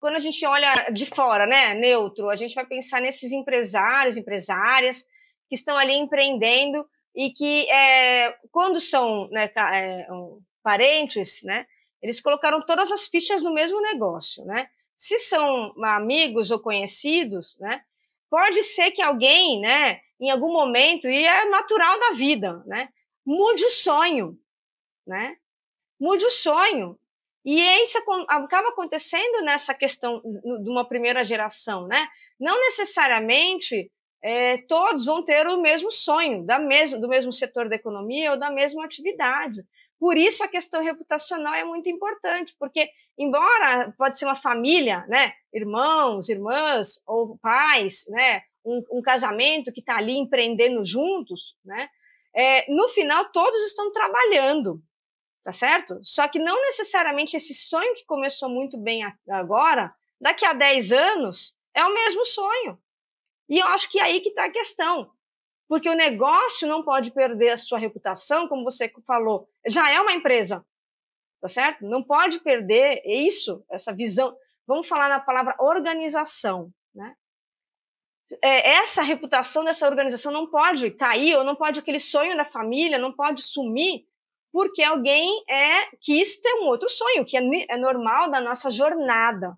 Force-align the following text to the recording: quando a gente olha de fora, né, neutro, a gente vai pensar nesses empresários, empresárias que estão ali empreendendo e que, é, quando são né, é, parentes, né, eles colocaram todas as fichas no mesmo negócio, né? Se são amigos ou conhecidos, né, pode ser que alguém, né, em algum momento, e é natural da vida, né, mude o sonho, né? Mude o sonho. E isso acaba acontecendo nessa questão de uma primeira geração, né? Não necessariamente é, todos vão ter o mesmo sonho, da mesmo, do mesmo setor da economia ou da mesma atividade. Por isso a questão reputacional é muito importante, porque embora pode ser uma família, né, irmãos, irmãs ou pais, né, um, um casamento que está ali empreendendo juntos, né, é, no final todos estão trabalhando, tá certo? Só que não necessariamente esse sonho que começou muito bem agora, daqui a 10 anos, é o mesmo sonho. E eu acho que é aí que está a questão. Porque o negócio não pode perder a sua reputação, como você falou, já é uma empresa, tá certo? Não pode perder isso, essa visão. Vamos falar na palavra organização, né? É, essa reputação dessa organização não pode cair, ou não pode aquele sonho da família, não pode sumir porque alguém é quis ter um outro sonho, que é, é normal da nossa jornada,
quando 0.00 0.16
a 0.16 0.20
gente 0.20 0.44
olha 0.46 0.90
de 0.90 1.06
fora, 1.06 1.46
né, 1.46 1.74
neutro, 1.74 2.30
a 2.30 2.36
gente 2.36 2.54
vai 2.54 2.66
pensar 2.66 3.00
nesses 3.00 3.32
empresários, 3.32 4.16
empresárias 4.16 5.04
que 5.48 5.54
estão 5.54 5.76
ali 5.76 5.94
empreendendo 5.94 6.86
e 7.14 7.30
que, 7.30 7.68
é, 7.70 8.36
quando 8.50 8.80
são 8.80 9.28
né, 9.30 9.50
é, 9.72 10.06
parentes, 10.62 11.42
né, 11.42 11.66
eles 12.00 12.20
colocaram 12.20 12.64
todas 12.64 12.92
as 12.92 13.08
fichas 13.08 13.42
no 13.42 13.52
mesmo 13.52 13.80
negócio, 13.80 14.44
né? 14.44 14.68
Se 14.94 15.18
são 15.18 15.72
amigos 15.84 16.50
ou 16.50 16.60
conhecidos, 16.60 17.56
né, 17.58 17.82
pode 18.30 18.62
ser 18.62 18.92
que 18.92 19.02
alguém, 19.02 19.60
né, 19.60 20.00
em 20.20 20.30
algum 20.30 20.52
momento, 20.52 21.08
e 21.08 21.26
é 21.26 21.44
natural 21.46 21.98
da 21.98 22.10
vida, 22.10 22.62
né, 22.66 22.88
mude 23.24 23.64
o 23.64 23.70
sonho, 23.70 24.38
né? 25.06 25.36
Mude 26.00 26.24
o 26.24 26.30
sonho. 26.30 26.98
E 27.50 27.62
isso 27.82 27.96
acaba 28.28 28.68
acontecendo 28.68 29.42
nessa 29.42 29.72
questão 29.72 30.20
de 30.20 30.68
uma 30.68 30.86
primeira 30.86 31.24
geração, 31.24 31.86
né? 31.86 32.06
Não 32.38 32.60
necessariamente 32.60 33.90
é, 34.22 34.58
todos 34.68 35.06
vão 35.06 35.24
ter 35.24 35.46
o 35.46 35.58
mesmo 35.58 35.90
sonho, 35.90 36.44
da 36.44 36.58
mesmo, 36.58 37.00
do 37.00 37.08
mesmo 37.08 37.32
setor 37.32 37.66
da 37.66 37.76
economia 37.76 38.32
ou 38.32 38.38
da 38.38 38.50
mesma 38.50 38.84
atividade. 38.84 39.62
Por 39.98 40.18
isso 40.18 40.44
a 40.44 40.48
questão 40.48 40.82
reputacional 40.82 41.54
é 41.54 41.64
muito 41.64 41.88
importante, 41.88 42.54
porque 42.58 42.90
embora 43.16 43.94
pode 43.96 44.18
ser 44.18 44.26
uma 44.26 44.36
família, 44.36 45.06
né, 45.08 45.32
irmãos, 45.50 46.28
irmãs 46.28 47.00
ou 47.06 47.38
pais, 47.38 48.04
né, 48.10 48.42
um, 48.62 48.98
um 48.98 49.00
casamento 49.00 49.72
que 49.72 49.80
está 49.80 49.96
ali 49.96 50.18
empreendendo 50.18 50.84
juntos, 50.84 51.56
né, 51.64 51.88
é, 52.36 52.70
no 52.70 52.90
final 52.90 53.24
todos 53.32 53.62
estão 53.62 53.90
trabalhando, 53.90 54.82
tá 55.48 55.52
certo? 55.52 55.98
Só 56.02 56.28
que 56.28 56.38
não 56.38 56.60
necessariamente 56.60 57.34
esse 57.34 57.54
sonho 57.54 57.94
que 57.94 58.04
começou 58.04 58.50
muito 58.50 58.76
bem 58.76 59.00
agora, 59.30 59.94
daqui 60.20 60.44
a 60.44 60.52
10 60.52 60.92
anos, 60.92 61.56
é 61.74 61.82
o 61.86 61.94
mesmo 61.94 62.22
sonho. 62.26 62.78
E 63.48 63.58
eu 63.58 63.66
acho 63.68 63.88
que 63.88 63.98
é 63.98 64.02
aí 64.02 64.20
que 64.20 64.28
está 64.28 64.44
a 64.44 64.52
questão. 64.52 65.10
Porque 65.66 65.88
o 65.88 65.94
negócio 65.94 66.68
não 66.68 66.84
pode 66.84 67.12
perder 67.12 67.48
a 67.48 67.56
sua 67.56 67.78
reputação, 67.78 68.46
como 68.46 68.62
você 68.62 68.92
falou, 69.06 69.48
já 69.66 69.90
é 69.90 69.98
uma 69.98 70.12
empresa, 70.12 70.62
tá 71.40 71.48
certo? 71.48 71.82
Não 71.86 72.02
pode 72.02 72.40
perder 72.40 73.00
isso, 73.06 73.64
essa 73.70 73.90
visão. 73.90 74.36
Vamos 74.66 74.86
falar 74.86 75.08
na 75.08 75.18
palavra 75.18 75.56
organização, 75.60 76.70
né? 76.94 77.14
É, 78.44 78.72
essa 78.72 79.00
reputação 79.00 79.64
dessa 79.64 79.86
organização 79.86 80.30
não 80.30 80.50
pode 80.50 80.90
cair, 80.90 81.36
ou 81.36 81.44
não 81.44 81.56
pode 81.56 81.80
aquele 81.80 81.98
sonho 81.98 82.36
da 82.36 82.44
família, 82.44 82.98
não 82.98 83.14
pode 83.14 83.42
sumir 83.42 84.06
porque 84.52 84.82
alguém 84.82 85.44
é 85.48 85.96
quis 86.00 86.38
ter 86.38 86.52
um 86.60 86.66
outro 86.66 86.88
sonho, 86.88 87.24
que 87.24 87.36
é, 87.36 87.42
é 87.70 87.76
normal 87.76 88.30
da 88.30 88.40
nossa 88.40 88.70
jornada, 88.70 89.56